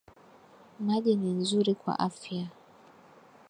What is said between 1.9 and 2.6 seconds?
afya